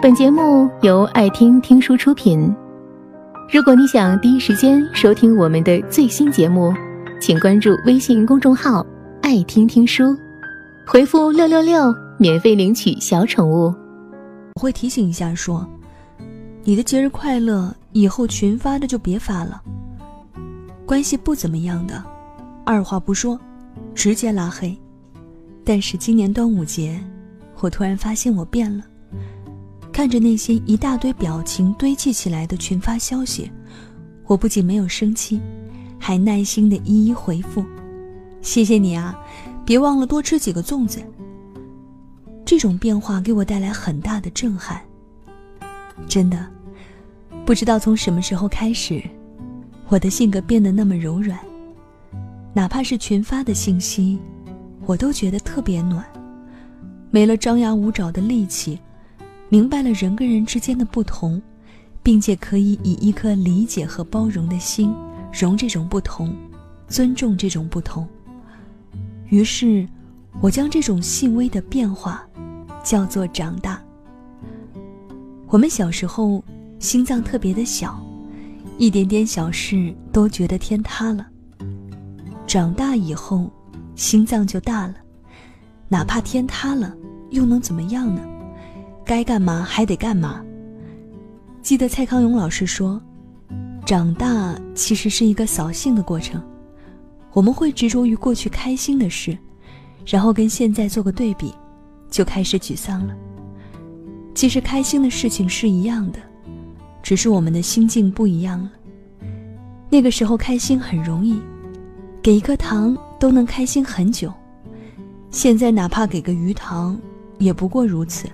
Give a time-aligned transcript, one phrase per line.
[0.00, 2.54] 本节目由爱听听书出品。
[3.52, 6.72] 如果你想第一时间收听我们的最新节目，
[7.20, 8.86] 请关注微信公众号
[9.22, 10.16] “爱听听书”，
[10.86, 13.74] 回复“六六六”免费领取小宠物。
[14.54, 15.68] 我会提醒一下说
[16.62, 19.60] ：“你的节日快乐，以后群发的就别发了。
[20.86, 22.00] 关系不怎么样的，
[22.64, 23.36] 二话不说，
[23.96, 24.78] 直接拉黑。”
[25.66, 27.00] 但是今年端午节，
[27.58, 28.84] 我突然发现我变了。
[29.98, 33.50] 看着那些一大堆表情堆砌起来的群发消息，
[34.28, 35.40] 我不仅没有生气，
[35.98, 37.64] 还耐心的一一回复
[38.40, 39.18] ：“谢谢你啊，
[39.66, 41.00] 别忘了多吃几个粽子。”
[42.46, 44.80] 这种变化给我带来很大的震撼。
[46.06, 46.46] 真的，
[47.44, 49.02] 不知道从什么时候开始，
[49.88, 51.36] 我的性格变得那么柔软。
[52.54, 54.16] 哪怕是群发的信息，
[54.86, 56.04] 我都觉得特别暖，
[57.10, 58.78] 没了张牙舞爪的戾气。
[59.48, 61.40] 明白了人跟人之间的不同，
[62.02, 64.94] 并且可以以一颗理解和包容的心
[65.32, 66.34] 容这种不同，
[66.86, 68.06] 尊重这种不同。
[69.28, 69.86] 于是，
[70.40, 72.26] 我将这种细微的变化
[72.84, 73.82] 叫做长大。
[75.48, 76.44] 我们小时候
[76.78, 77.98] 心脏特别的小，
[78.76, 81.26] 一点点小事都觉得天塌了。
[82.46, 83.50] 长大以后，
[83.94, 84.94] 心脏就大了，
[85.88, 86.94] 哪怕天塌了，
[87.30, 88.22] 又能怎么样呢？
[89.08, 90.44] 该干嘛还得干嘛。
[91.62, 93.00] 记得蔡康永老师说
[93.86, 96.42] ：“长大其实是一个扫兴的过程，
[97.32, 99.36] 我们会执着于过去开心的事，
[100.04, 101.54] 然后跟现在做个对比，
[102.10, 103.16] 就开始沮丧了。
[104.34, 106.18] 其实开心的事情是一样的，
[107.02, 108.70] 只是我们的心境不一样了。
[109.88, 111.40] 那个时候开心很容易，
[112.20, 114.30] 给一颗糖都能开心很久，
[115.30, 116.94] 现在哪怕给个鱼塘，
[117.38, 118.28] 也不过如此。”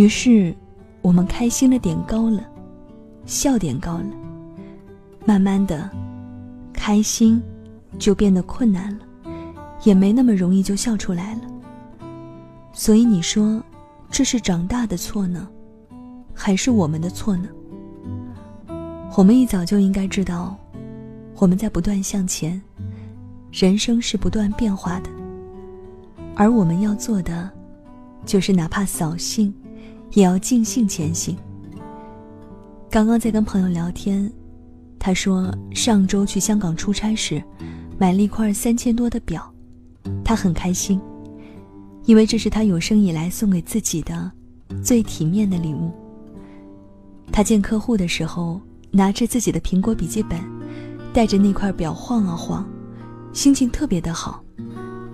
[0.00, 0.56] 于是，
[1.02, 2.42] 我们开心的点高了，
[3.26, 4.06] 笑点高了，
[5.26, 5.90] 慢慢的，
[6.72, 7.38] 开心
[7.98, 9.00] 就变得困难了，
[9.84, 11.42] 也没那么容易就笑出来了。
[12.72, 13.62] 所以你说，
[14.10, 15.46] 这是长大的错呢，
[16.32, 17.50] 还是我们的错呢？
[19.18, 20.56] 我们一早就应该知道，
[21.36, 22.58] 我们在不断向前，
[23.52, 25.10] 人生是不断变化的，
[26.34, 27.50] 而我们要做的，
[28.24, 29.54] 就是哪怕扫兴。
[30.12, 31.36] 也要尽兴前行。
[32.90, 34.30] 刚刚在跟朋友聊天，
[34.98, 37.42] 他说上周去香港出差时，
[37.98, 39.52] 买了一块三千多的表，
[40.24, 41.00] 他很开心，
[42.04, 44.30] 因为这是他有生以来送给自己的
[44.82, 45.92] 最体面的礼物。
[47.30, 48.60] 他见客户的时候，
[48.90, 50.40] 拿着自己的苹果笔记本，
[51.12, 52.68] 带着那块表晃啊晃，
[53.32, 54.42] 心情特别的好，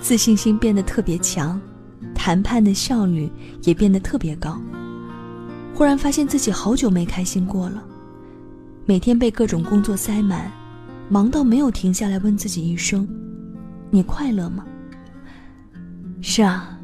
[0.01, 1.61] 自信心变得特别强，
[2.15, 3.31] 谈判的效率
[3.65, 4.59] 也变得特别高。
[5.77, 7.85] 忽然发现自己好久没开心过了，
[8.87, 10.51] 每天被各种工作塞满，
[11.11, 13.07] 忙到没有停下来问自己一声
[13.93, 14.65] ：“你快乐吗？”
[16.23, 16.81] 是啊，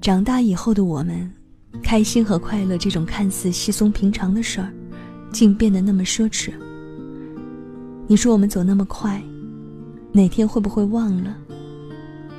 [0.00, 1.32] 长大以后的我们，
[1.80, 4.68] 开心和快乐这种看似稀松平常的事儿，
[5.30, 6.50] 竟变得那么奢侈。
[8.08, 9.22] 你说我们走那么快，
[10.10, 11.36] 哪天会不会忘了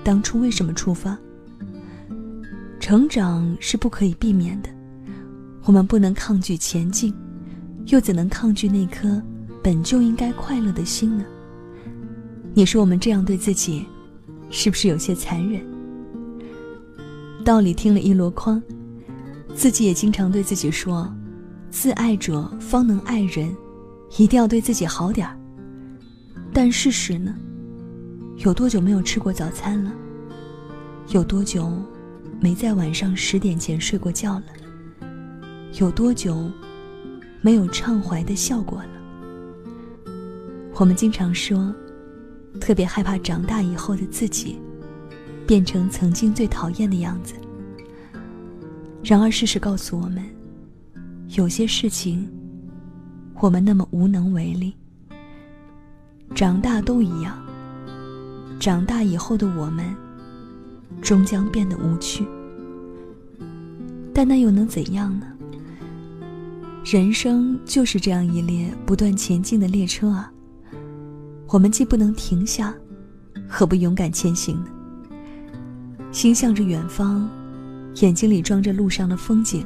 [0.03, 1.17] 当初为什么出发？
[2.81, 4.69] 成长是不可以避免的。
[5.69, 7.13] 我们不能抗拒前进，
[7.85, 9.21] 又怎能抗拒那颗
[9.61, 11.23] 本就应该快乐的心呢？
[12.55, 13.85] 你说我们这样对自己，
[14.49, 15.61] 是不是有些残忍？
[17.45, 18.59] 道理听了一箩筐，
[19.53, 21.07] 自己也经常对自己说
[21.69, 23.55] ：“自爱者方能爱人，
[24.17, 25.37] 一定要对自己好点儿。”
[26.51, 27.35] 但事实呢？
[28.37, 29.93] 有多久没有吃过早餐了？
[31.09, 31.71] 有多久
[32.39, 34.45] 没在晚上十点前睡过觉了？
[35.77, 36.49] 有多久
[37.41, 38.89] 没有畅怀的笑过了？
[40.75, 41.73] 我们经常说，
[42.59, 44.59] 特别害怕长大以后的自己
[45.45, 47.35] 变成曾经最讨厌的样子。
[49.03, 50.23] 然而，事实告诉我们，
[51.29, 52.27] 有些事情
[53.35, 54.73] 我们那么无能为力。
[56.35, 57.37] 长大都一样，
[58.59, 59.95] 长大以后的我们
[61.01, 62.25] 终将变得无趣。
[64.13, 65.27] 但那又能怎样呢？
[66.91, 70.31] 人生就是这样一列不断前进的列车啊！
[71.47, 72.73] 我们既不能停下，
[73.47, 74.65] 何不勇敢前行呢？
[76.11, 77.29] 心向着远方，
[77.97, 79.63] 眼睛里装着路上的风景，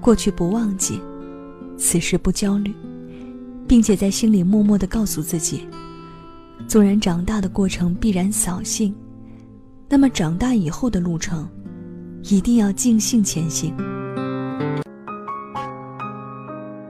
[0.00, 1.00] 过去不忘记，
[1.76, 2.72] 此时不焦虑，
[3.66, 5.66] 并且在心里默默的告诉自己：
[6.68, 8.94] 纵然长大的过程必然扫兴，
[9.88, 11.48] 那么长大以后的路程，
[12.22, 13.74] 一定要尽兴前行。